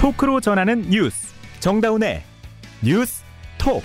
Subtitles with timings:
[0.00, 1.28] 토크로 전하는 뉴스.
[1.58, 2.22] 정다운의
[2.80, 3.22] 뉴스
[3.58, 3.82] 톡.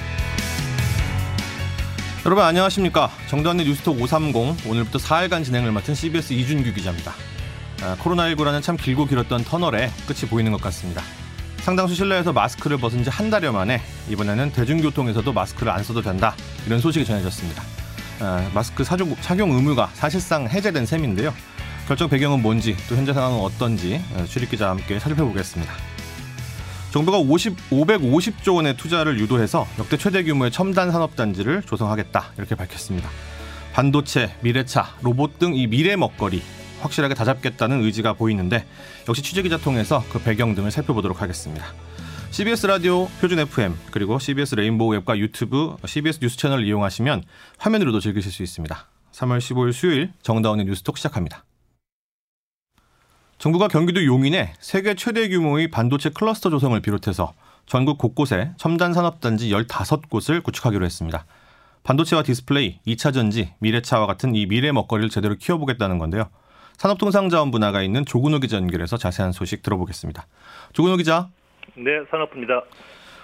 [2.26, 3.10] 여러분 안녕하십니까?
[3.28, 7.12] 정다운의 뉴스톡 530 오늘부터 4일간 진행을 맡은 CBS 이준규 기자입니다.
[7.84, 11.02] 아, 코로나19라는 참 길고 길었던 터널에 끝이 보이는 것 같습니다.
[11.58, 16.34] 상당수 실내에서 마스크를 벗은 지 한 달여 만에 이번에는 대중교통에서도 마스크를 안 써도 된다.
[16.66, 17.62] 이런 소식이 전해졌습니다.
[18.22, 21.34] 아, 마스크 사종, 착용 의무가 사실상 해제된 셈인데요.
[21.90, 25.95] 결정 배경은 뭔지 또 현재 상황은 어떤지 어, 출입 기자와 함께 살펴보겠습니다
[26.96, 33.10] 정부가 50, 550조 원의 투자를 유도해서 역대 최대 규모의 첨단 산업단지를 조성하겠다 이렇게 밝혔습니다.
[33.74, 36.42] 반도체, 미래차, 로봇 등 이 미래 먹거리
[36.80, 38.66] 확실하게 다잡겠다는 의지가 보이는데
[39.10, 41.66] 역시 취재기자 통해서 그 배경 등을 살펴보도록 하겠습니다.
[42.32, 47.24] CBS 라디오 표준 FM 그리고 CBS 레인보우 앱과 유튜브 CBS 뉴스 채널을 이용하시면
[47.58, 48.88] 화면으로도 즐기실 수 있습니다.
[49.12, 51.44] 3월 15일 수요일 정다운의 뉴스톡 시작합니다.
[53.46, 57.34] 정부가 경기도 용인에 세계 최대 규모의 반도체 클러스터 조성을 비롯해서
[57.68, 61.28] 전국 곳곳에 첨단 산업단지 15곳을 구축하기로 했습니다.
[61.84, 66.28] 반도체와 디스플레이, 2차 전지, 미래차와 같은 이 미래 먹거리를 제대로 키워보겠다는 건데요.
[66.78, 70.26] 산업통상자원부 나가 있는 조근호 기자 연결해서 자세한 소식 들어보겠습니다.
[70.74, 71.30] 조근호 기자.
[71.76, 72.64] 네, 산업부입니다.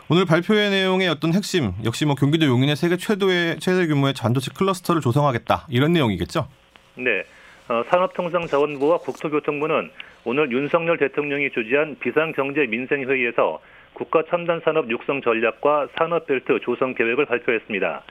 [0.08, 5.02] 오늘 발표의 내용의 어떤 핵심 역시 뭐 경기도 용인에 세계 최도의 최대 규모의 반도체 클러스터를
[5.02, 6.48] 조성하겠다 이런 내용이겠죠?
[6.98, 7.24] 네.
[7.70, 9.90] 어, 산업통상자원부와 국토교통부는
[10.24, 13.60] 오늘 윤석열 대통령이 주재한 비상경제민생회의에서
[13.94, 18.04] 국가 첨단 산업 육성 전략과 산업벨트 조성 계획을 발표했습니다.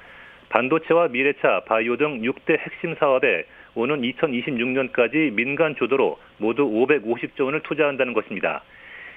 [0.48, 3.44] 반도체와 미래차, 바이오 등 6대 핵심 사업에
[3.77, 8.64] 오는 2026년까지 민간 주도로 모두 550조 원을 투자한다는 것입니다.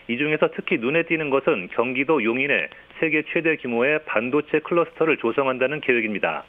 [0.08, 2.68] 이 중에서 특히 눈에 띄는 것은 경기도 용인에
[3.00, 6.44] 세계 최대 규모의 반도체 클러스터를 조성한다는 계획입니다.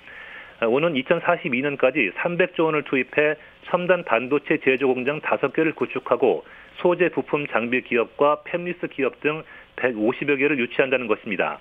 [0.69, 6.45] 오는 2042년까지 300조 원을 투입해 첨단 반도체 제조 공장 5개를 구축하고
[6.81, 9.43] 소재 부품 장비 기업과 팹리스 기업 등
[9.77, 11.61] 150여 개를 유치한다는 것입니다.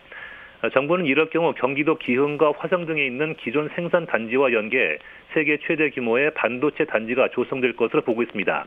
[0.73, 4.97] 정부는 이럴 경우 경기도 기흥과 화성 등에 있는 기존 생산 단지와 연계
[5.33, 8.65] 세계 최대 규모의 반도체 단지가 조성될 것으로 보고 있습니다.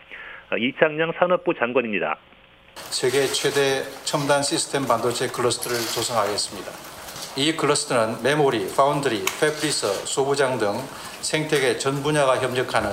[0.59, 2.19] 이창양 산업부 장관입니다.
[2.75, 6.96] 세계 최대 첨단 시스템 반도체 클러스터를 조성하겠습니다.
[7.39, 10.73] 이 클러스터는 메모리, 파운드리, 팹리스, 소부장 등
[11.21, 12.89] 생태계 전 분야가 협력하는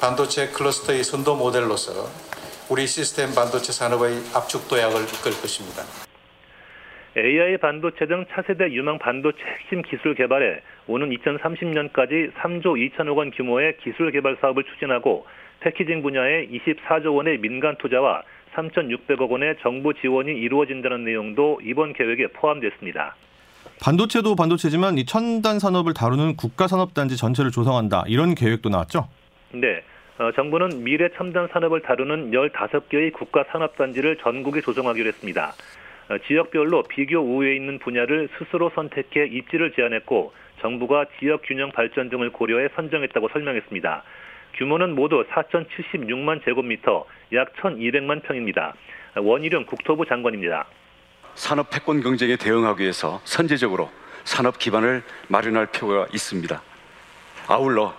[0.00, 2.10] 반도체 클러스터의 선도 모델로서
[2.68, 5.86] 우리 시스템 반도체 산업의 압축 도약을 이끌 것입니다.
[7.16, 13.76] AI 반도체 등 차세대 유망 반도체 핵심 기술 개발에 오는 2030년까지 3조 2천억 원 규모의
[13.78, 15.24] 기술 개발 사업을 추진하고
[15.60, 18.24] 패키징 분야에 24조 원의 민간 투자와
[18.56, 23.14] 3,600억 원의 정부 지원이 이루어진다는 내용도 이번 계획에 포함됐습니다.
[23.80, 29.08] 반도체도 반도체지만 이 첨단 산업을 다루는 국가 산업단지 전체를 조성한다 이런 계획도 나왔죠.
[29.52, 29.82] 네.
[30.18, 35.52] 어, 정부는 미래 첨단 산업을 다루는 15개의 국가 산업단지를 전국에 조성하기로 했습니다.
[36.08, 42.30] 어, 지역별로 비교 우위에 있는 분야를 스스로 선택해 입지를 제안했고 정부가 지역 균형 발전 등을
[42.30, 44.02] 고려해 선정했다고 설명했습니다.
[44.54, 48.74] 규모는 모두 4,076만 제곱미터, 약 1,200만 평입니다.
[49.16, 50.66] 원희룡 국토부 장관입니다.
[51.38, 53.92] 산업 패권 경쟁에 대응하기 위해서 선제적으로
[54.24, 56.60] 산업 기반을 마련할 필요가 있습니다.
[57.46, 57.94] 아울러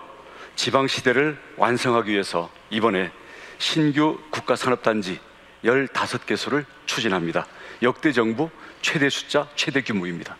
[0.56, 3.10] 지방 시대를 완성하기 위해서 이번에
[3.56, 5.18] 신규 국가 산업단지
[5.64, 7.46] 15개소를 추진합니다.
[7.82, 8.50] 역대 정부
[8.82, 10.36] 최대 숫자, 최대 규모입니다.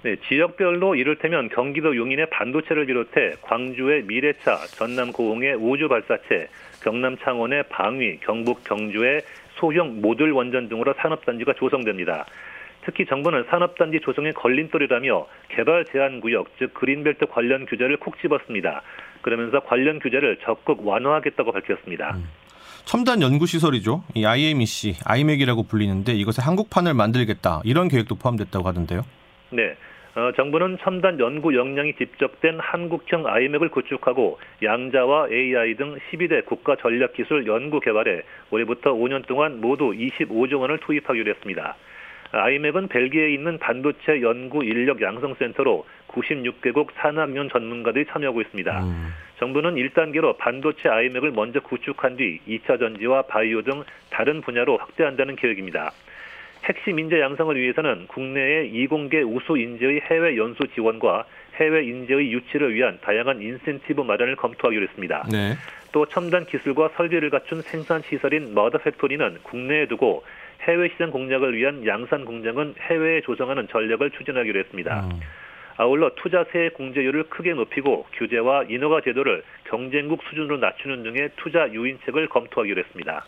[0.00, 6.48] 네, 지역별로 이를테면 경기도 용인의 반도체를 비롯해 광주의 미래차, 전남 고흥의 우주 발사체,
[6.82, 9.20] 경남 창원의 방위, 경북 경주의
[9.56, 12.26] 소형 모듈 원전 등으로 산업단지가 조성됩니다.
[12.84, 18.82] 특히 정부는 산업단지 조성의 걸림돌이라며 개발 제한 구역, 즉 그린벨트 관련 규제를 콕 집었습니다.
[19.22, 22.14] 그러면서 관련 규제를 적극 완화하겠다고 밝혔습니다.
[22.14, 22.28] 음.
[22.84, 24.04] 첨단 연구시설이죠.
[24.14, 27.60] 이 IMEC, IMEC이라고 불리는데 이것에 한국판을 만들겠다.
[27.64, 29.02] 이런 계획도 포함됐다고 하던데요.
[29.50, 29.76] 네.
[30.16, 37.12] 어, 정부는 첨단 연구 역량이 집적된 한국형 아이맥을 구축하고 양자와 AI 등 12대 국가 전략
[37.12, 41.76] 기술 연구 개발에 올해부터 5년 동안 모두 25조 원을 투입하기로 했습니다.
[42.32, 48.84] 아이맥은 벨기에에 있는 반도체 연구 인력 양성센터로 96개국 산학년 전문가들이 참여하고 있습니다.
[48.84, 49.12] 음.
[49.38, 55.92] 정부는 1단계로 반도체 아이맥을 먼저 구축한 뒤 2차 전지와 바이오 등 다른 분야로 확대한다는 계획입니다.
[56.66, 61.24] 핵심 인재 양성을 위해서는 국내의 이공계 우수 인재의 해외 연수 지원과
[61.60, 65.26] 해외 인재의 유치를 위한 다양한 인센티브 마련을 검토하기로 했습니다.
[65.30, 65.54] 네.
[65.92, 70.24] 또 첨단 기술과 설비를 갖춘 생산 시설인 mother factory는 국내에 두고
[70.62, 75.06] 해외 시장 공략을 위한 양산 공장은 해외에 조성하는 전략을 추진하기로 했습니다.
[75.06, 75.20] 음.
[75.76, 82.80] 아울러 투자세액 공제율을 크게 높이고 규제와 인허가 제도를 경쟁국 수준으로 낮추는 등의 투자 유인책을 검토하기로
[82.80, 83.24] 했습니다.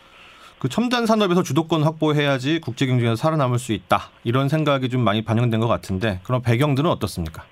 [0.59, 4.11] 그 첨단 산업에서 주도권 확보해야지 국제 경쟁에서 살아남을 수 있다.
[4.25, 7.45] 이런 생각이 좀 많이 반영된 것 같은데 그런 배경들은 어떻습니까?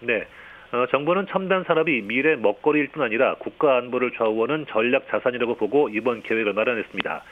[0.00, 0.26] 네.
[0.72, 6.22] 어, 정부는 첨단 산업이 미래 먹거리일 뿐 아니라 국가 안보를 좌우하는 전략 자산이라고 보고 이번
[6.22, 7.22] 계획을 마련했습니다.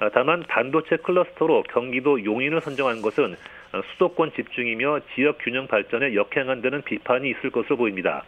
[0.00, 3.36] 어, 다만 반도체 클러스터로 경기도 용인을 선정한 것은
[3.72, 8.22] 어, 수도권 집중이며 지역 균형 발전에 역행한다는 비판이 있을 것으로 보입니다.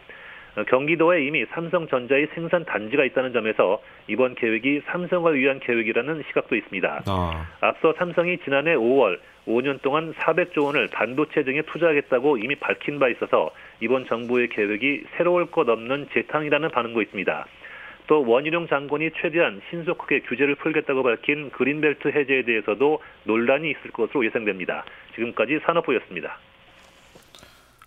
[0.57, 7.03] 어, 경기도에 이미 삼성전자의 생산 단지가 있다는 점에서 이번 계획이 삼성을 위한 계획이라는 시각도 있습니다.
[7.05, 13.07] 아, 앞서 삼성이 지난해 5월 5년 동안 400조 원을 반도체 등에 투자하겠다고 이미 밝힌 바
[13.07, 17.45] 있어서 이번 정부의 계획이 새로울 것 없는 재탕이라는 반응도 있습니다.
[18.07, 24.85] 또 원희룡 장관이 최대한 신속하게 규제를 풀겠다고 밝힌 그린벨트 해제에 대해서도 논란이 있을 것으로 예상됩니다.
[25.15, 26.39] 지금까지 산업부였습니다.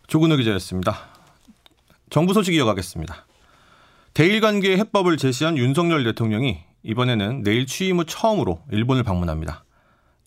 [0.06, 1.19] 조근호 기자였습니다.
[2.10, 3.26] 정부 소식 이어가겠습니다.
[4.14, 9.64] 대일 관계 해법을 제시한 윤석열 대통령이 이번에는 내일 취임 후 처음으로 일본을 방문합니다.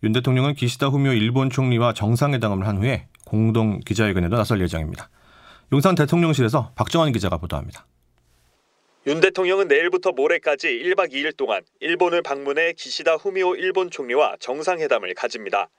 [0.03, 5.09] 윤 대통령은 기시다 후미오 일본 총리와 정상회담을 한 후에 공동 기자회견에도 나설 예정입니다.
[5.73, 7.85] 용산 대통령실에서 박정환 기자가 보도합니다.
[9.07, 15.69] 윤 대통령은 내일부터 모레까지 1박 2일 동안 일본을 방문해 기시다 후미오 일본 총리와 정상회담을 가집니다.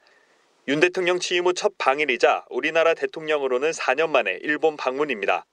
[0.69, 5.47] 윤 대통령 취임 후 첫 방일이자 우리나라 대통령으로는 4년 만에 일본 방문입니다.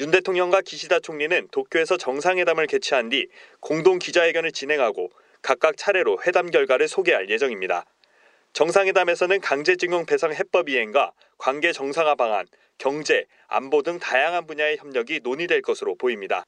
[0.00, 3.28] 윤 대통령과 기시다 총리는 도쿄에서 정상회담을 개최한 뒤
[3.60, 5.10] 공동 기자회견을 진행하고
[5.42, 7.84] 각각 차례로 회담 결과를 소개할 예정입니다.
[8.54, 12.46] 정상회담에서는 강제징용 배상 해법 이행과 관계 정상화 방안,
[12.78, 16.44] 경제, 안보 등 다양한 분야의 협력이 논의될 것으로 보입니다.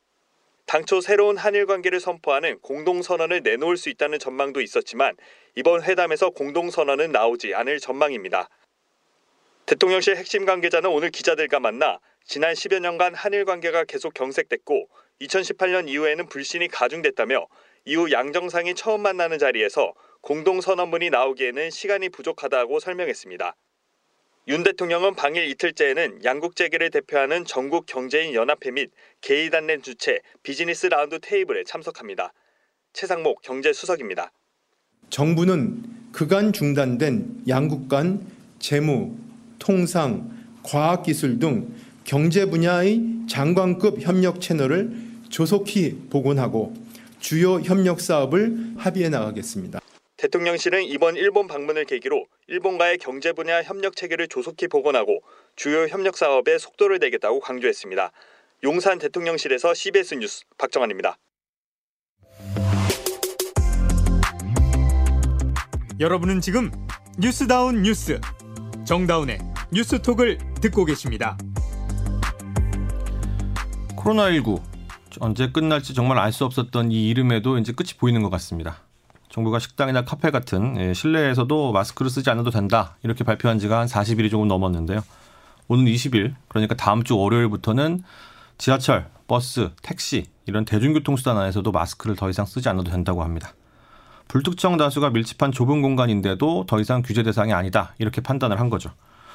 [0.65, 5.15] 당초 새로운 한일 관계를 선포하는 공동선언을 내놓을 수 있다는 전망도 있었지만
[5.57, 8.49] 이번 회담에서 공동선언은 나오지 않을 전망입니다.
[9.67, 14.89] 대통령실 핵심 관계자는 오늘 기자들과 만나 지난 10여 년간 한일 관계가 계속 경색됐고
[15.21, 17.47] 2018년 이후에는 불신이 가중됐다며
[17.85, 23.57] 이후 양정상이 처음 만나는 자리에서 공동선언문이 나오기에는 시간이 부족하다고 설명했습니다.
[24.49, 28.91] 윤 대통령은 방일 이틀째에는 양국 재계를 대표하는 전국 경제인 연합회 및
[29.21, 32.33] 게이단렌 주최 비즈니스 라운드 테이블에 참석합니다.
[32.93, 34.33] 최상목 경제수석입니다.
[35.11, 35.83] 정부는
[36.13, 38.27] 그간 중단된 양국 간
[38.59, 39.17] 재무,
[39.59, 40.31] 통상,
[40.63, 41.73] 과학기술 등
[42.05, 44.93] 경제 분야의 장관급 협력 채널을
[45.29, 46.75] 조속히 복원하고
[47.21, 49.81] 주요 협력 사업을 합의해 나가겠습니다.
[50.17, 55.23] 대통령실은 이번 일본 방문을 계기로 일본과의 경제 분야 협력 체계를 조속히 복원하고
[55.57, 58.13] 주요 협력 사업에 속도를 내겠다고 강조했습니다.
[58.65, 61.17] 용산 대통령실에서 CBS 뉴스 박정환입니다.
[65.99, 66.71] 여러분은 지금
[67.19, 68.21] 뉴스다운 뉴스
[68.87, 69.39] 정다운의
[69.73, 71.37] 뉴스톡을 듣고 계십니다.
[74.03, 74.61] 코로나19
[75.21, 78.79] 언제 끝날지 정말 알 수 없었던 이 이름에도 이제 끝이 보이는 것 같습니다.
[79.29, 84.31] 정부가 식당이나 카페 같은 예, 실내에서도 마스크를 쓰지 않아도 된다 이렇게 발표한 지가 한 40일이
[84.31, 85.01] 조금 넘었는데요.
[85.69, 88.03] 오는 20일 그러니까 다음 주 월요일부터는
[88.59, 93.55] 지하철, 버스, 택시 이런 대중교통 수단 안에서도 마스크를 더 이상 쓰지 않아도 된다고 합니다.
[94.29, 98.91] 불특정 다수가 밀집한 좁은 공간인데도 더 이상 규제 대상이 아니다 이렇게 판단을 한 거죠.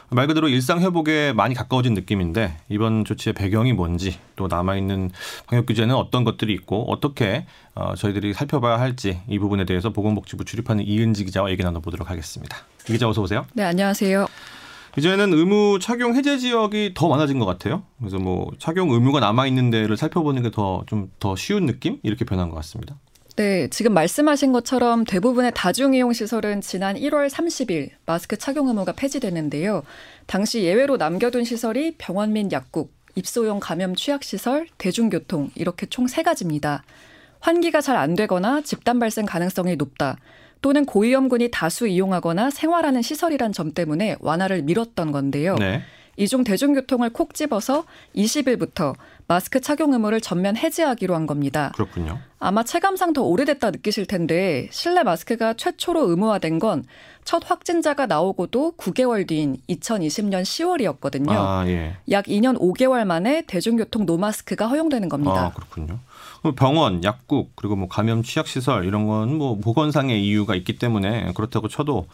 [0.10, 5.12] 말 그대로 일상 회복에 많이 가까워진 느낌인데 이번 조치의 배경이 뭔지 또 남아 있는
[5.48, 7.46] 방역 규제는 어떤 것들이 있고 어떻게
[7.76, 12.58] 어, 저희들이 살펴봐야 할지 이 부분에 대해서 보건복지부 출입하는 이은지 기자와 얘기 나눠보도록 하겠습니다.
[12.88, 13.46] 이 기자 어서 오세요.
[13.54, 14.28] 네, 안녕하세요.
[14.98, 17.84] 이제는 의무 착용 해제 지역이 더 많아진 것 같아요.
[18.00, 22.50] 그래서 뭐 착용 의무가 남아 있는 데를 살펴보는 게 더 좀더 쉬운 느낌 이렇게 변한
[22.50, 22.96] 것 같습니다.
[23.38, 29.84] 네, 지금 말씀하신 것처럼 대부분의 다중이용 시설은 지난 1월 30일 마스크 착용 의무가 폐지됐는데요.
[30.26, 36.84] 당시 예외로 남겨둔 시설이 병원 및 약국, 입소용 감염 취약 시설, 대중교통 이렇게 총세 가지입니다.
[37.40, 40.18] 환기가 잘 안 되거나 집단 발생 가능성이 높다.
[40.64, 45.54] 또는 고위험군이 다수 이용하거나 생활하는 시설이란 점 때문에 완화를 미뤘던 건데요.
[45.60, 45.84] 네.
[46.18, 48.96] 이중 대중교통을 콕 집어서 20일부터
[49.28, 51.72] 마스크 착용 의무를 전면 해제하기로 한 겁니다.
[51.76, 52.20] 그렇군요.
[52.40, 56.84] 아마 체감상 더 오래됐다 느끼실 텐데 실내 마스크가 최초로 의무화된 건
[57.28, 61.30] 첫 확진자가 나오고도 9개월 뒤인 2020년 10월이었거든요.
[61.30, 61.98] 아 예.
[62.10, 65.48] 약 2년 5개월 만에 대중교통 노마스크가 허용되는 겁니다.
[65.48, 66.00] 아, 그렇군요.
[66.42, 71.32] 그럼 병원, 약국, 그리고 뭐 감염 취약 시설 이런 건 뭐 보건상의 이유가 있기 때문에
[71.36, 72.08] 그렇다고 쳐도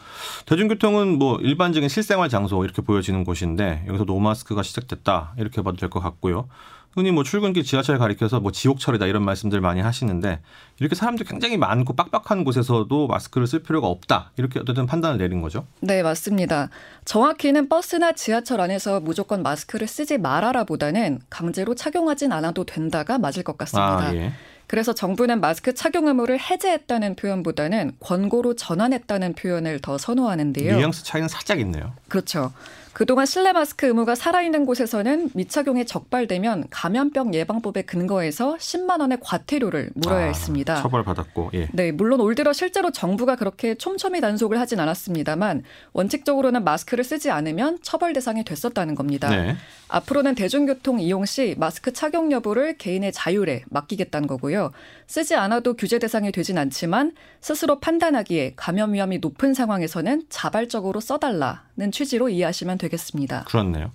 [0.45, 5.99] 대중교통은 뭐 일반적인 실생활 장소 이렇게 보여지는 곳인데 여기서 노마스크가 시작됐다 이렇게 봐도 될 것
[5.99, 6.47] 같고요.
[6.95, 10.39] 흔히 뭐 출근길 지하철 가리켜서 뭐 지옥철이다 이런 말씀들 많이 하시는데
[10.79, 15.65] 이렇게 사람들 굉장히 많고 빡빡한 곳에서도 마스크를 쓸 필요가 없다 이렇게 어쨌든 판단을 내린 거죠.
[15.79, 16.69] 네, 맞습니다.
[17.05, 24.09] 정확히는 버스나 지하철 안에서 무조건 마스크를 쓰지 말아라보다는 강제로 착용하진 않아도 된다가 맞을 것 같습니다.
[24.09, 24.33] 아 예.
[24.67, 30.77] 그래서 정부는 마스크 착용 의무를 해제했다는 표현보다는 권고로 전환했다는 표현을 더 선호하는데요.
[30.77, 31.93] 뉘앙스 차이는 살짝 있네요.
[32.07, 32.53] 그렇죠.
[32.93, 40.25] 그동안 실내 마스크 의무가 살아있는 곳에서는 미착용이 적발되면 감염병 예방법에 근거해서 10만 원의 과태료를 물어야
[40.25, 40.75] 아, 했습니다.
[40.75, 41.51] 처벌받았고.
[41.55, 41.69] 예.
[41.73, 47.79] 네, 물론 올 들어 실제로 정부가 그렇게 촘촘히 단속을 하진 않았습니다만 원칙적으로는 마스크를 쓰지 않으면
[47.81, 49.27] 처벌 대상이 됐었다는 겁니다.
[49.29, 49.55] 네.
[49.87, 54.71] 앞으로는 대중교통 이용 시 마스크 착용 여부를 개인의 자율에 맡기겠다는 거고요.
[55.07, 62.29] 쓰지 않아도 규제 대상이 되진 않지만 스스로 판단하기에 감염 위험이 높은 상황에서는 자발적으로 써달라는 취지로
[62.29, 63.45] 이해하시면 되겠습니다.
[63.45, 63.91] 그렇네요.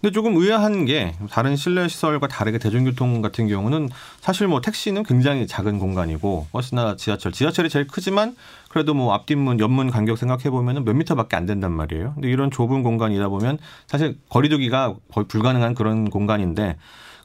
[0.00, 3.88] 근데 조금 의아한 게 다른 실내 시설과 다르게 대중교통 같은 경우는
[4.20, 8.36] 사실 뭐 택시는 굉장히 작은 공간이고 버스나 지하철, 지하철이 제일 크지만
[8.68, 12.12] 그래도 뭐 앞뒷문, 옆문 간격 생각해 보면은 몇 미터밖에 안 된단 말이에요.
[12.14, 16.76] 근데 이런 좁은 공간이다 보면 사실 거리두기가 거의 불가능한 그런 공간인데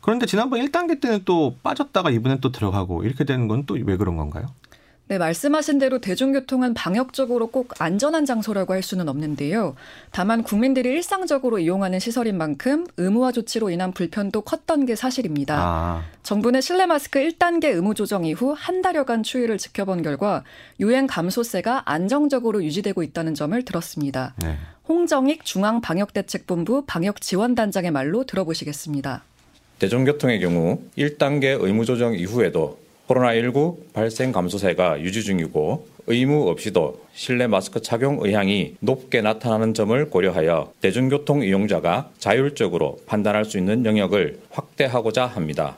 [0.01, 4.17] 그런데 지난번 1단계 때는 또 빠졌다가 이번엔 또 들어가고 이렇게 되는 건 또 왜 그런
[4.17, 4.48] 건가요?
[5.10, 9.75] 네, 말씀하신 대로 대중교통은 방역적으로 꼭 안전한 장소라고 할 수는 없는데요.
[10.12, 15.57] 다만 국민들이 일상적으로 이용하는 시설인 만큼 의무화 조치로 인한 불편도 컸던 게 사실입니다.
[15.60, 20.43] 아, 정부는 실내 마스크 1단계 의무 조정 이후 한 달여간 추이를 지켜본 결과
[20.79, 24.33] 유행 감소세가 안정적으로 유지되고 있다는 점을 들었습니다.
[24.41, 24.57] 네.
[24.88, 29.24] 홍정익 중앙방역대책본부 방역지원단장의 말로 들어보시겠습니다.
[29.79, 37.81] 대중교통의 경우 1단계 의무 조정 이후에도 코로나19 발생 감소세가 유지 중이고 의무 없이도 실내 마스크
[37.81, 45.77] 착용 의향이 높게 나타나는 점을 고려하여 대중교통 이용자가 자율적으로 판단할 수 있는 영역을 확대하고자 합니다.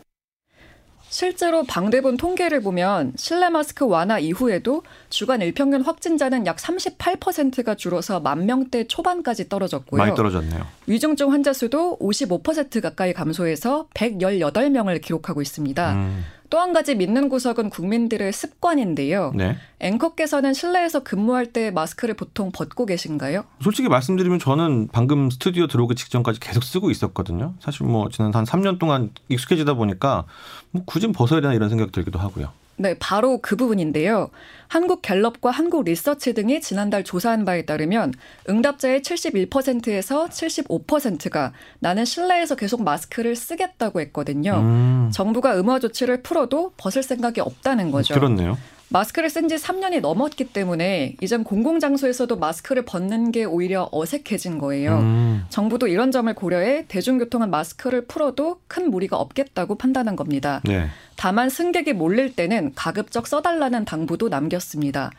[1.08, 8.46] 실제로 방대본 통계를 보면 실내 마스크 완화 이후에도 주간 일평균 확진자는 약 38%가 줄어서 만
[8.46, 9.98] 명대 초반까지 떨어졌고요.
[9.98, 10.66] 많이 떨어졌네요.
[10.88, 15.94] 위중증 환자 수도 55% 가까이 감소해서 118명을 기록하고 있습니다.
[15.94, 19.34] 음, 또 한 가지 믿는 구석은 국민들의 습관인데요.
[19.36, 19.58] 네.
[19.82, 23.44] 앵커께서는 실내에서 근무할 때 마스크를 보통 벗고 계신가요?
[23.62, 27.56] 솔직히 말씀드리면 저는 방금 스튜디오 들어오기 직전까지 계속 쓰고 있었거든요.
[27.60, 30.24] 사실 뭐 지난 한 3년 동안 익숙해지다 보니까
[30.72, 32.54] 뭐 굳이 벗어야 되나 이런 생각 들기도 하고요.
[32.78, 34.30] 네, 바로 그 부분인데요.
[34.68, 38.14] 한국 갤럽과 한국 리서치 등이 지난달 조사한 바에 따르면
[38.50, 44.56] 응답자의 71%에서 75%가 나는 실내에서 계속 마스크를 쓰겠다고 했거든요.
[44.56, 48.14] 음, 정부가 의무화 조치를 풀어도 벗을 생각이 없다는 거죠.
[48.14, 48.58] 그렇네요.
[48.90, 55.00] 마스크를 쓴 지 3년이 넘었기 때문에 이젠 공공장소에서도 마스크를 벗는 게 오히려 어색해진 거예요.
[55.00, 60.62] 음, 정부도 이런 점을 고려해 대중교통은 마스크를 풀어도 큰 무리가 없겠다고 판단한 겁니다.
[60.66, 60.88] 네.
[61.16, 65.12] 다만 승객이 몰릴 때는 가급적 써달라는 당부도 남겼습니다.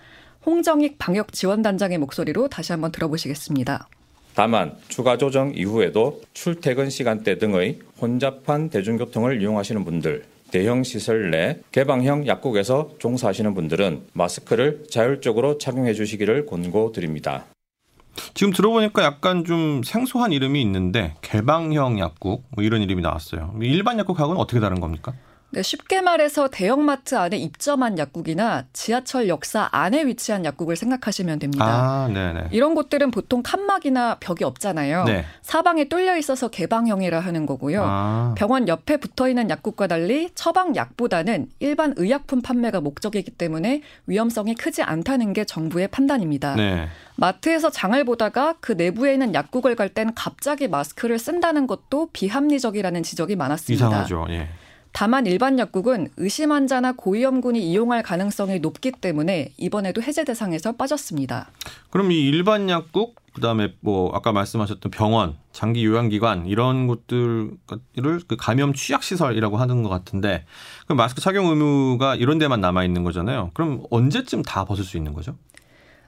[0.45, 3.89] 홍정익 방역지원단장의 목소리로 다시 한번 들어보시겠습니다.
[4.35, 10.25] 다만 추가 조정 이후에도 출퇴근 시간대 등의 혼잡한 대중교통을 이용하시는 분들,
[10.57, 17.45] 대형 시설 내 개방형 약국에서 종사하시는 분들은 마스크를 자율적으로 착용해 주시기를 권고드립니다.
[18.33, 23.55] 지금 들어보니까 약간 좀 생소한 이름이 있는데 개방형 약국 뭐 이런 이름이 나왔어요.
[23.61, 25.13] 일반 약국하고는 어떻게 다른 겁니까?
[25.51, 31.65] 네, 쉽게 말해서 대형마트 안에 입점한 약국이나 지하철 역사 안에 위치한 약국을 생각하시면 됩니다.
[31.67, 32.09] 아.
[32.51, 35.05] 이런 곳들은 보통 칸막이나 벽이 없잖아요.
[35.05, 35.25] 네.
[35.43, 37.83] 사방에 뚫려 있어서 개방형이라 하는 거고요.
[37.85, 44.55] 아, 병원 옆에 붙어 있는 약국과 달리 처방 약보다는 일반 의약품 판매가 목적이기 때문에 위험성이
[44.55, 46.57] 크지 않다는 게 정부의 판단입니다.
[46.57, 46.89] 네.
[47.15, 53.37] 마트에서 장을 보다가 그 내부에 있는 약국을 갈 땐 갑자기 마스크를 쓴다는 것도 비합리적이라는 지적이
[53.37, 53.87] 많았습니다.
[53.87, 54.27] 이상하죠.
[54.31, 54.49] 예.
[54.97, 61.51] 다만 일반 약국은 의심 환자나 고위험군이 이용할 가능성이 높기 때문에 이번에도 해제 대상에서 빠졌습니다.
[61.91, 67.51] 그럼 이 일반 약국 그다음에 뭐 아까 말씀하셨던 병원, 장기 요양기관 이런 곳들을
[68.27, 70.47] 그 감염 취약 시설이라고 하는 것 같은데
[70.87, 73.51] 그 마스크 착용 의무가 이런 데만 남아 있는 거잖아요.
[73.53, 75.37] 그럼 언제쯤 다 벗을 수 있는 거죠?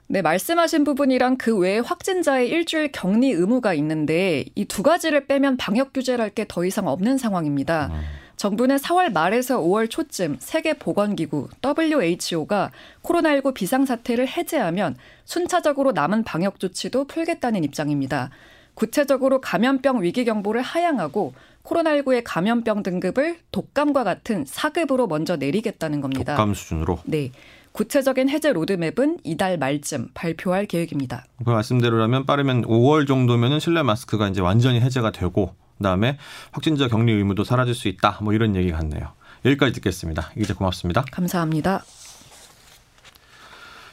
[0.07, 5.93] 네, 말씀하신 부분이랑 그 외에 확진자의 일주일 격리 의무가 있는데 이 두 가지를 빼면 방역
[5.93, 7.91] 규제를 할게더 이상 없는 상황입니다.
[8.39, 12.71] 정부는 4월 말에서 5월 초쯤 세계보건기구 WHO가
[13.03, 18.29] 코로나19 비상사태를 해제하면 순차적으로 남은 방역 조치도 풀겠다는 입장입니다.
[18.75, 21.33] 구체적으로 감염병 위기 경보를 하향하고
[21.65, 26.37] 코로나19의 감염병 등급을 독감과 같은 4급으로 먼저 내리겠다는 겁니다.
[26.37, 26.99] 독감 수준으로.
[27.03, 27.31] 네.
[27.73, 31.25] 구체적인 해제 로드맵은 이달 말쯤 발표할 계획입니다.
[31.43, 36.17] 그 말씀대로라면 빠르면 5월 정도면은 실내 마스크가 이제 완전히 해제가 되고 그다음에
[36.51, 38.19] 확진자 격리 의무도 사라질 수 있다.
[38.21, 39.13] 뭐 이런 얘기 같네요.
[39.45, 40.31] 여기까지 듣겠습니다.
[40.37, 41.03] 이제 고맙습니다.
[41.11, 41.83] 감사합니다.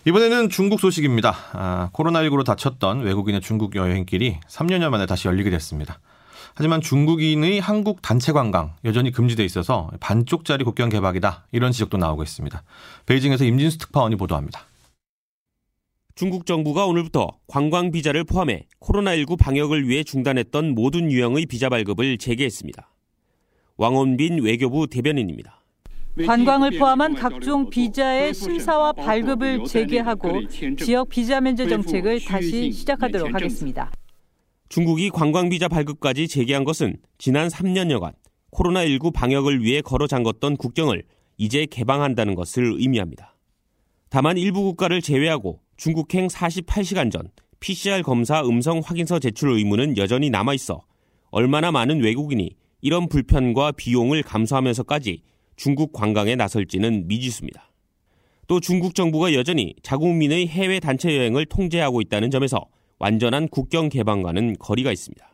[0.05, 1.35] 이번에는 중국 소식입니다.
[1.53, 5.99] 아, 코로나19로 다쳤던 외국인의 중국 여행길이 3년여 만에 다시 열리게 됐습니다.
[6.55, 12.63] 하지만 중국인의 한국 단체 관광 여전히 금지돼 있어서 반쪽짜리 국경 개방이다 이런 지적도 나오고 있습니다.
[13.07, 14.61] 베이징에서 임진수 특파원이 보도합니다.
[16.17, 22.91] 중국 정부가 오늘부터 관광 비자를 포함해 코로나19 방역을 위해 중단했던 모든 유형의 비자 발급을 재개했습니다.
[23.77, 25.63] 왕원빈 외교부 대변인입니다.
[26.27, 33.93] 관광을 포함한 각종 비자의 심사와 발급을 재개하고 지역 비자 면제 정책을 다시 시작하도록 하겠습니다.
[34.71, 38.15] 중국이 관광 비자 발급까지 재개한 것은 지난 3년여간
[38.53, 41.03] 코로나19 방역을 위해 걸어 잠궜던 국경을
[41.37, 43.37] 이제 개방한다는 것을 의미합니다.
[44.09, 47.31] 다만 일부 국가를 제외하고 중국행 48시간 전
[47.61, 50.83] PCR 검사 음성 확인서 제출 의무는 여전히 남아 있어
[51.31, 55.23] 얼마나 많은 외국인이 이런 불편과 비용을 감수하면서까지
[55.57, 57.73] 중국 관광에 나설지는 미지수입니다.
[58.47, 62.67] 또 중국 정부가 여전히 자국민의 해외 단체 여행을 통제하고 있다는 점에서
[62.99, 65.31] 완전한 국경 개방과는 거리가 있습니다.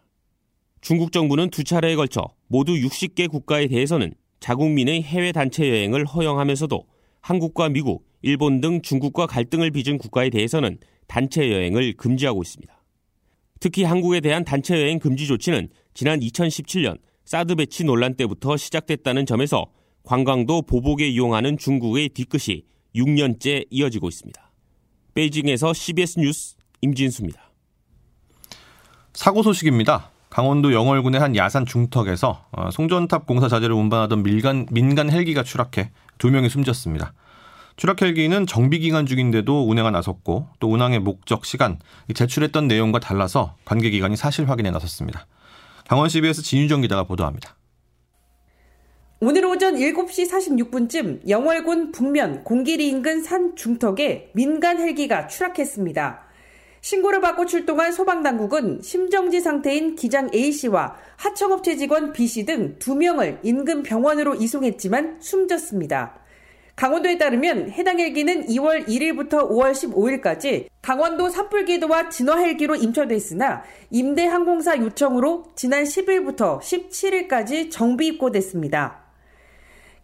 [0.80, 6.84] 중국 정부는 두 차례에 걸쳐 모두 60개 국가에 대해서는 자국민의 해외 단체 여행을 허용하면서도
[7.20, 12.72] 한국과 미국, 일본 등 중국과 갈등을 빚은 국가에 대해서는 단체 여행을 금지하고 있습니다.
[13.60, 19.66] 특히 한국에 대한 단체 여행 금지 조치는 지난 2017년 사드 배치 논란 때부터 시작됐다는 점에서
[20.04, 22.62] 관광도 보복에 이용하는 중국의 뒤끝이
[22.94, 24.50] 6년째 이어지고 있습니다.
[25.14, 27.40] 베이징에서 CBS 뉴스 임진수입니다.
[29.12, 30.10] 사고 소식입니다.
[30.30, 36.30] 강원도 영월군의 한 야산 중턱에서 어, 송전탑 공사 자재를 운반하던 민간, 민간 헬기가 추락해 두
[36.30, 37.12] 명이 숨졌습니다.
[37.76, 41.78] 추락 헬기는 정비 기간 중인데도 운행에 나섰고 또 운항의 목적, 시간,
[42.14, 45.26] 제출했던 내용과 달라서 관계 기관이 사실 확인에 나섰습니다.
[45.88, 47.56] 강원 CBS 진유정 기자가 보도합니다.
[49.20, 56.24] 오늘 오전 7시 46분쯤 영월군 북면 공길이 인근 산 중턱에 민간 헬기가 추락했습니다.
[56.80, 64.34] 신고를 받고 출동한 소방당국은 심정지 상태인 기장 A씨와 하청업체 직원 B씨 등 2명을 인근 병원으로
[64.34, 66.21] 이송했지만 숨졌습니다.
[66.76, 75.84] 강원도에 따르면 해당 헬기는 2월 1일부터 5월 15일까지 강원도 삿불기도와 진화헬기로 임철됐으나 임대항공사 요청으로 지난
[75.84, 79.02] 10일부터 17일까지 정비 입고됐습니다.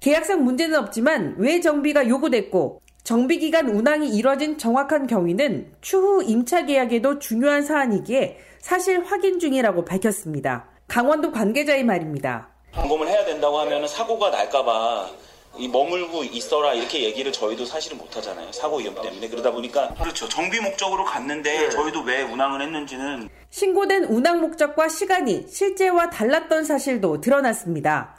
[0.01, 7.63] 계약상 문제는 없지만 왜 정비가 요구됐고 정비기간 운항이 이뤄진 정확한 경위는 추후 임차 계약에도 중요한
[7.63, 10.69] 사안이기에 사실 확인 중이라고 밝혔습니다.
[10.87, 12.49] 강원도 관계자의 말입니다.
[12.75, 15.11] 점검을 해야 된다고 하면 사고가 날까봐
[15.59, 18.53] 이 머물고 있어라 이렇게 얘기를 저희도 사실은 못 하잖아요.
[18.53, 19.29] 사고 위험 때문에.
[19.29, 20.29] 그러다 보니까 그렇죠.
[20.29, 21.69] 정비 목적으로 갔는데 네.
[21.69, 28.17] 저희도 왜 운항을 했는지는 신고된 운항 목적과 시간이 실제와 달랐던 사실도 드러났습니다.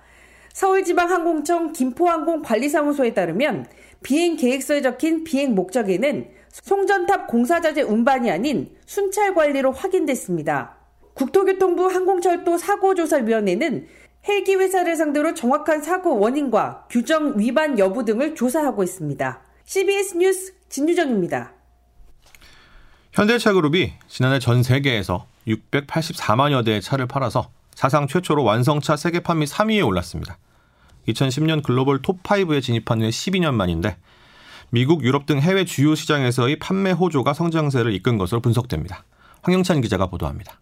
[0.52, 3.68] 서울지방항공청 김포항공관리사무소에 따르면
[4.04, 10.76] 비행 계획서에 적힌 비행 목적에는 송전탑 공사자재 운반이 아닌 순찰 관리로 확인됐습니다.
[11.14, 13.88] 국토교통부 항공철도 사고조사위원회는
[14.28, 19.42] 헬기 회사를 상대로 정확한 사고 원인과 규정 위반 여부 등을 조사하고 있습니다.
[19.64, 21.54] CBS 뉴스 진유정입니다.
[23.14, 29.86] 현대차 그룹이 지난해 전 세계에서 684만여 대의 차를 팔아서 사상 최초로 완성차 세계 판매 3위에
[29.86, 30.38] 올랐습니다.
[31.08, 33.98] 2010년 글로벌 톱5에 진입한 후에 12년 만인데
[34.70, 39.06] 미국, 유럽 등 해외 주요 시장에서의 판매 호조가 성장세를 이끈 것으로 분석됩니다.
[39.42, 40.60] 황영찬 기자가 보도합니다.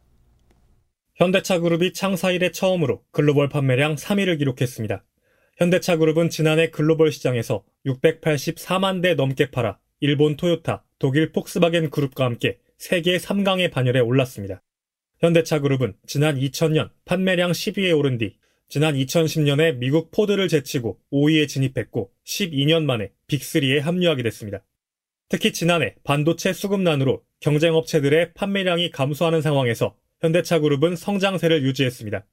[1.17, 5.03] 현대차 그룹이 창사 이래 처음으로 글로벌 판매량 3위를 기록했습니다.
[5.57, 12.59] 현대차 그룹은 지난해 글로벌 시장에서 684만 대 넘게 팔아 일본 토요타, 독일 폭스바겐 그룹과 함께
[12.77, 14.61] 세계 3강의 반열에 올랐습니다.
[15.17, 18.37] 현대차 그룹은 지난 2000년 판매량 10위에 오른 뒤
[18.69, 24.63] 지난 2010년에 미국 포드를 제치고 5위에 진입했고 12년 만에 빅3에 합류하게 됐습니다.
[25.29, 32.25] 특히 지난해 반도체 수급난으로 경쟁업체들의 판매량이 감소하는 상황에서 현대차 그룹은 성장세를 유지했습니다.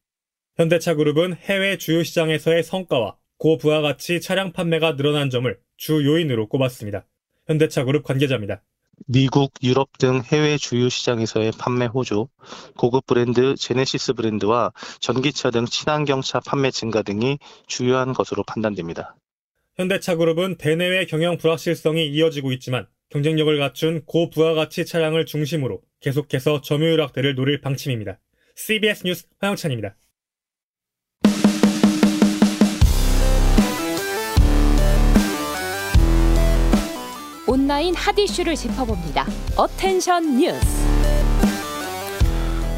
[0.56, 7.06] 현대차 그룹은 해외 주요 시장에서의 성과와 고부가가치 차량 판매가 늘어난 점을 주 요인으로 꼽았습니다.
[7.46, 8.62] 현대차 그룹 관계자입니다.
[9.06, 12.28] 미국, 유럽 등 해외 주요 시장에서의 판매 호조,
[12.78, 19.16] 고급 브랜드 제네시스 브랜드와 전기차 등 친환경차 판매 증가 등이 주요한 것으로 판단됩니다.
[19.76, 27.34] 현대차 그룹은 대내외 경영 불확실성이 이어지고 있지만 경쟁력을 갖춘 고부가가치 차량을 중심으로 계속해서 점유율 확대를
[27.34, 28.18] 노릴 방침입니다.
[28.56, 29.96] CBS 뉴스 화영찬입니다.
[37.46, 39.26] 온라인 핫 이슈를 짚어봅니다.
[39.56, 40.84] 어텐션 뉴스.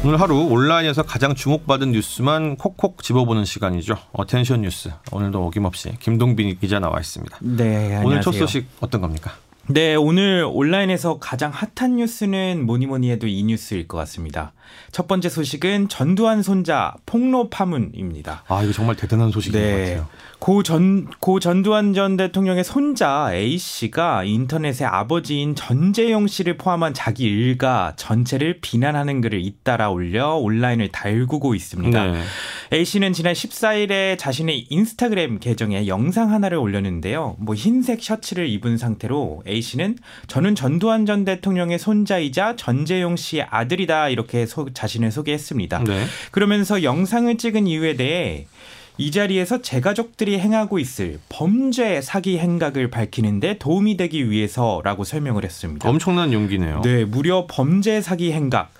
[0.05, 3.97] 오늘 하루 온라인에서 가장 주목받은 뉴스만 콕콕 집어보는 시간이죠.
[4.13, 4.89] Attention 뉴스.
[5.11, 7.39] 오늘도 어김없이 김동빈 기자 나와 있습니다.
[7.41, 8.05] 네, 안녕하세요.
[8.05, 9.35] 오늘 첫 소식 어떤 겁니까?
[9.69, 14.53] 네, 오늘 온라인에서 가장 핫한 뉴스는 뭐니 뭐니 해도 이 뉴스일 것 같습니다.
[14.93, 18.45] 첫 번째 소식은 전두환 손자 폭로 파문입니다.
[18.47, 19.71] 아, 이거 정말 대단한 소식인 네.
[19.71, 20.07] 것 같아요.
[20.39, 27.93] 고 전, 고 전두환 전 대통령의 손자 A씨가 인터넷에 아버지인 전재용 씨를 포함한 자기 일가
[27.95, 32.11] 전체를 비난하는 글을 잇따라 올려 온라인을 달구고 있습니다.
[32.11, 32.21] 네.
[32.71, 37.35] A씨는 지난 14일에 자신의 인스타그램 계정에 영상 하나를 올렸는데요.
[37.39, 39.97] 뭐 흰색 셔츠를 입은 상태로 A씨는
[40.27, 45.83] 저는 전두환 전 대통령의 손자이자 전재용 씨의 아들이다 이렇게 소, 자신을 소개했습니다.
[45.85, 46.05] 네.
[46.31, 48.45] 그러면서 영상을 찍은 이유에 대해
[48.99, 55.87] 이 자리에서 제 가족들이 행하고 있을 범죄 사기 행각을 밝히는데 도움이 되기 위해서라고 설명을 했습니다.
[55.87, 56.81] 엄청난 용기네요.
[56.81, 58.71] 네, 무려 범죄 사기 행각.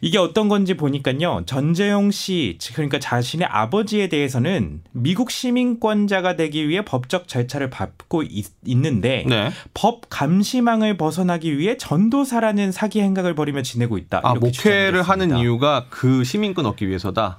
[0.00, 1.42] 이게 어떤 건지 보니까요.
[1.46, 9.24] 전재용 씨, 그러니까 자신의 아버지에 대해서는 미국 시민권자가 되기 위해 법적 절차를 밟고 있, 는데
[9.28, 9.50] 네.
[9.72, 14.20] 법 감시망을 벗어나기 위해 전도사라는 사기 행각을 벌이며 지내고 있다.
[14.22, 17.38] 아, 목회를 하는 이유가 그 시민권 얻기 위해서다.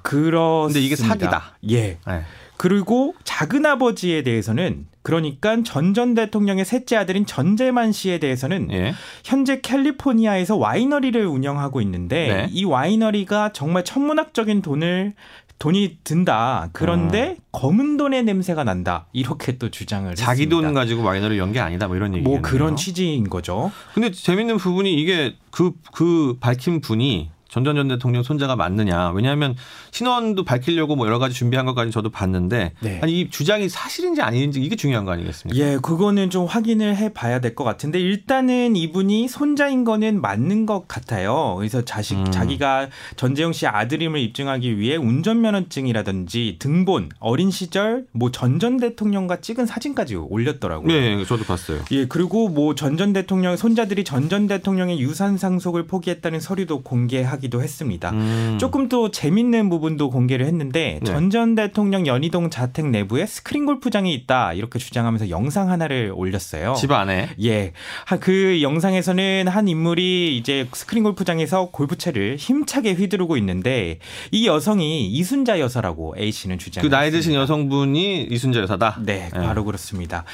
[0.66, 1.56] 근데 이게 사기다.
[1.70, 1.98] 예.
[2.06, 2.22] 네.
[2.56, 8.92] 그리고 작은 아버지에 대해서는 그러니까 전전 대통령의 셋째 아들인 전재만 씨에 대해서는 예.
[9.24, 12.48] 현재 캘리포니아에서 와이너리를 운영하고 있는데 네.
[12.50, 15.14] 이 와이너리가 정말 천문학적인 돈을
[15.60, 16.70] 돈이 든다.
[16.72, 17.60] 그런데 어.
[17.60, 19.06] 검은 돈의 냄새가 난다.
[19.12, 20.66] 이렇게 또 주장을 자기 했습니다.
[20.66, 21.86] 돈 가지고 와이너리 연게 아니다.
[21.86, 22.24] 뭐 이런 얘기.
[22.24, 23.70] 뭐 그런 취지인 거죠.
[23.94, 29.10] 근데 재밌는 부분이 이게 그그 그 밝힌 분이 전 전 대통령 손자가 맞느냐.
[29.10, 29.56] 왜냐하면
[29.90, 33.00] 신원도 밝히려고 뭐 여러 가지 준비한 것까지 저도 봤는데 네.
[33.02, 35.58] 아니 이 주장이 사실인지 아닌지 이게 중요한 거 아니겠습니까?
[35.58, 40.86] 예, 그거는 좀 확인을 해 봐야 될 것 같은데 일단은 이분이 손자인 거는 맞는 것
[40.88, 41.54] 같아요.
[41.56, 42.30] 그래서 자식 음.
[42.30, 50.16] 자기가 전재용 씨 아들임을 입증하기 위해 운전면허증이라든지 등본, 어린 시절 뭐 전전 대통령과 찍은 사진까지
[50.16, 50.88] 올렸더라고요.
[50.88, 51.80] 네, 저도 봤어요.
[51.92, 58.10] 예, 그리고 뭐 전전 대통령 손자들이 전전 대통령의 유산 상속을 포기했다는 서류도 공개하 기도 했습니다.
[58.10, 58.56] 음.
[58.60, 61.04] 조금 또 재밌는 부분 부분도 공개를 했는데 네.
[61.04, 66.74] 전전 대통령 연희동 자택 내부에 스크린 골프장이 있다 이렇게 주장하면서 영상 하나를 올렸어요.
[66.78, 67.30] 집 안에.
[67.42, 67.72] 예.
[68.20, 73.98] 그 영상에서는 한 인물이 이제 스크린 골프장에서 골프채를 힘차게 휘두르고 있는데
[74.30, 79.00] 이 여성이 이순자 여사라고 A 씨는 주장그 나이 드신 여성분이 이순자 여사다.
[79.04, 80.24] 네, 네, 바로 그렇습니다.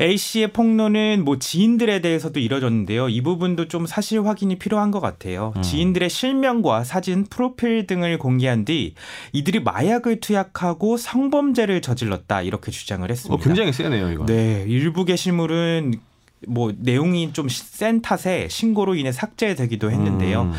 [0.00, 3.08] A 씨의 폭로는 뭐 지인들에 대해서도 이뤄졌는데요.
[3.08, 5.52] 이 부분도 좀 사실 확인이 필요한 것 같아요.
[5.56, 5.62] 음.
[5.62, 8.94] 지인들의 실명 과 사진, 프로필 등을 공개한 뒤
[9.32, 13.34] 이들이 마약을 투약하고 성범죄를 저질렀다 이렇게 주장을 했습니다.
[13.34, 14.26] 어, 굉장히 세네요, 이거.
[14.26, 15.94] 네, 일부 게시물은
[16.46, 20.42] 뭐 내용이 좀 센 탓에 신고로 인해 삭제되기도 했는데요.
[20.42, 20.52] 음.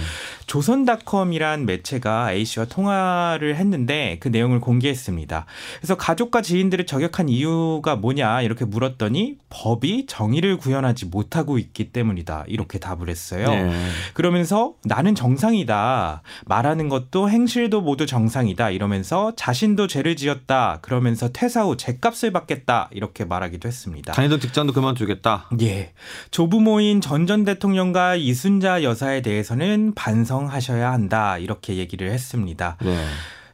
[0.49, 5.45] 조선닷컴이란 매체가 A 씨와 통화를 했는데 그 내용을 공개했습니다.
[5.77, 12.79] 그래서 가족과 지인들을 저격한 이유가 뭐냐 이렇게 물었더니 법이 정의를 구현하지 못하고 있기 때문이다 이렇게
[12.79, 13.47] 답을 했어요.
[13.47, 13.71] 네.
[14.13, 21.77] 그러면서 나는 정상이다 말하는 것도 행실도 모두 정상이다 이러면서 자신도 죄를 지었다 그러면서 퇴사 후
[21.77, 24.13] 죄값을 받겠다 이렇게 말하기도 했습니다.
[24.13, 25.49] 다니던 직장도 그만두겠다.
[25.61, 25.93] 예.
[26.31, 32.77] 조부모인 전 전 대통령과 이순자 여사에 대해서는 반성 반성하셔야 한다 이렇게 얘기를 했습니다.
[32.81, 32.97] 네.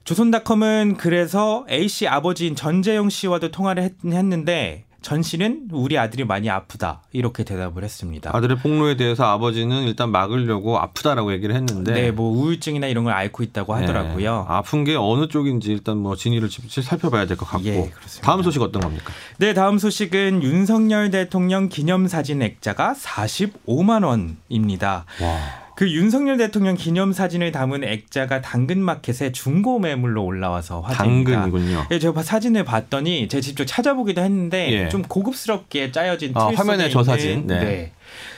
[0.04, 6.50] 조선닷컴은 그래서 A 씨 아버지인 전재용 씨와도 통화를 했, 했는데 전 씨는 우리 아들이 많이
[6.50, 8.32] 아프다 이렇게 대답을 했습니다.
[8.36, 13.44] 아들의 폭로에 대해서 아버지는 일단 막으려고 아프다라고 얘기를 했는데, 네, 뭐 우울증이나 이런 걸 앓고
[13.44, 13.82] 있다고 네.
[13.82, 14.46] 하더라고요.
[14.50, 17.68] 네, 아픈 게 어느 쪽인지 일단 뭐 진위를 살펴봐야 될 것 같고.
[17.68, 17.92] 예,
[18.24, 19.14] 다음 소식 어떤 겁니까?
[19.38, 25.06] 네, 다음 소식은 윤석열 대통령 기념사진 액자가 45만 원입니다.
[25.22, 25.65] 와.
[25.76, 31.42] 그 윤석열 대통령 기념 사진을 담은 액자가 당근마켓에 중고 매물로 올라와서 화제입니다.
[31.42, 31.88] 당근이군요.
[31.92, 34.90] 예, 제가 사진을 봤더니 제가 직접 찾아보기도 했는데 예.
[34.90, 37.48] 좀 고급스럽게 짜여진 아, 화면에 저 사진.
[37.48, 37.60] 네.
[37.60, 37.92] 네.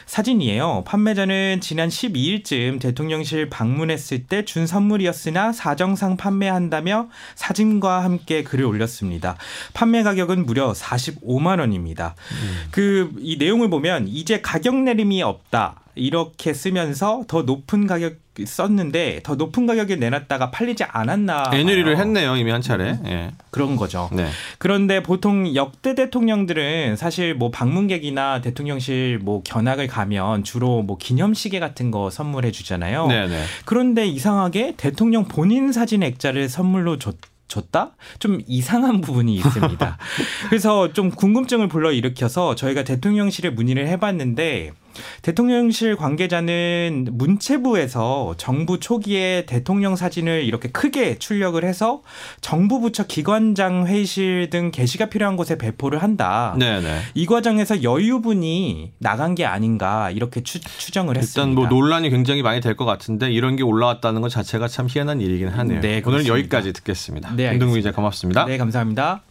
[0.06, 0.84] 사진이에요.
[0.88, 9.36] 판매자는 지난 12일쯤 대통령실 방문했을 때 준 선물이었으나 사정상 판매한다며 사진과 함께 글을 올렸습니다.
[9.74, 12.16] 판매 가격은 무려 45만 원입니다.
[12.32, 12.68] 음.
[12.72, 15.82] 그이 내용을 보면 이제 가격 내림이 없다.
[15.98, 21.52] 이렇게 쓰면서 더 높은 가격 썼는데 더 높은 가격에 내놨다가 팔리지 않았나.
[21.54, 22.92] 애누리를 했네요 이미 한 차례.
[22.92, 23.32] 음, 예.
[23.50, 24.10] 그런 거죠.
[24.12, 24.28] 네.
[24.60, 31.90] 그런데 보통 역대 대통령들은 사실 뭐 방문객이나 대통령실 뭐 견학을 가면 주로 뭐 기념시계 같은
[31.92, 33.08] 거 선물해 주잖아요.
[33.08, 33.28] 네네.
[33.28, 33.44] 네.
[33.66, 37.16] 그런데 이상하게 대통령 본인 사진 액자를 선물로 줬.
[37.48, 37.92] 줬다?
[38.20, 39.98] 좀 이상한 부분이 있습니다.
[40.50, 44.74] 그래서 좀 궁금증을 불러 일으켜서 저희가 대통령실에 문의를 해봤는데
[45.22, 52.02] 대통령실 관계자는 문체부에서 정부 초기에 대통령 사진을 이렇게 크게 출력을 해서
[52.42, 56.56] 정부 부처 기관장 회의실 등 게시가 필요한 곳에 배포를 한다.
[56.58, 57.00] 네네.
[57.16, 60.60] 이 과정에서 여유분이 나간 게 아닌가 이렇게 추,
[60.92, 61.42] 정을 했습니다.
[61.42, 65.20] 일단 뭐 논란이 굉장히 많이 될 것 같은데 이런 게 올라왔다는 것 자체가 참 희한한
[65.20, 65.82] 일이긴 하네요.
[65.82, 66.28] 네, 오늘.
[66.28, 67.34] 여기까지 듣겠습니다.
[67.36, 67.76] 네, 알겠습니다.
[67.76, 68.46] 기자 고맙습니다.
[68.46, 69.22] 네, 감사합니다.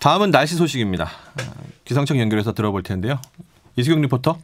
[0.00, 1.10] 다음은 날씨 소식입니다.
[1.84, 3.20] 기상청 연결해서 들어볼 텐데요.
[3.76, 4.38] 이수경 리포터.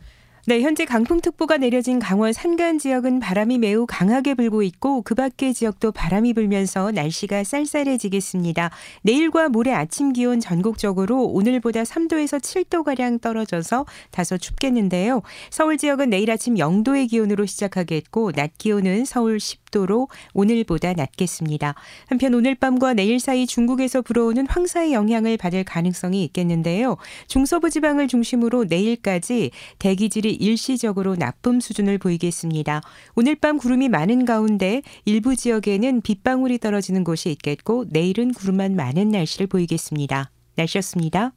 [0.48, 5.92] 네, 현재 강풍특보가 내려진 강원 산간 지역은 바람이 매우 강하게 불고 있고 그 밖의 지역도
[5.92, 8.70] 바람이 불면서 날씨가 쌀쌀해지겠습니다.
[9.02, 15.20] 내일과 모레 아침 기온 전국적으로 오늘보다 3도에서 7도 가량 떨어져서 다소 춥겠는데요.
[15.50, 21.74] 서울 지역은 내일 아침 0도의 기온으로 시작하겠고 낮 기온은 서울 10도로 오늘보다 낮겠습니다.
[22.06, 26.96] 한편 오늘 밤과 내일 사이 중국에서 불어오는 황사의 영향을 받을 가능성이 있겠는데요.
[27.26, 32.80] 중서부 지방을 중심으로 내일까지 대기질이 일시적으로 나쁨 수준을 보이겠습니다.
[33.14, 39.46] 오늘 밤 구름이 많은 가운데 일부 지역에는 빗방울이 떨어지는 곳이 있겠고 내일은 구름만 많은 날씨를
[39.46, 40.30] 보이겠습니다.
[40.56, 41.32] 날씨였습니다.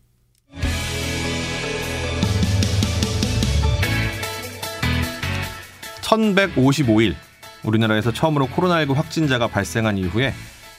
[6.02, 7.16] (1155일)
[7.64, 10.34] 우리나라에서 처음으로 코로나19 확진자가 발생한 이후에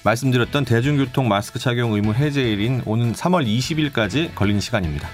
[0.04, 5.08] 말씀드렸던 대중교통 마스크 착용 의무 해제일인 오는 3월 20일까지 걸린 시간입니다.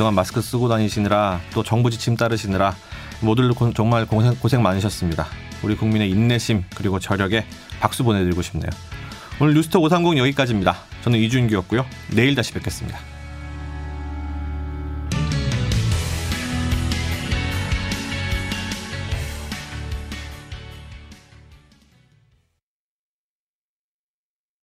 [0.00, 2.74] 그동안 마스크 쓰고 다니시느라 또 정부 지침 따르시느라
[3.20, 5.26] 모두 고- 정말 고생, 고생 많으셨습니다.
[5.62, 7.44] 우리 국민의 인내심 그리고 저력에
[7.80, 8.70] 박수 보내드리고 싶네요.
[9.42, 10.74] 오늘 뉴스톡 530 여기까지입니다.
[11.04, 11.84] 저는 이준규였고요.
[12.12, 12.98] 내일 다시 뵙겠습니다.